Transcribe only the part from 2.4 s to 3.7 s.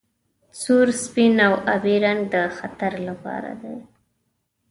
خطر لپاره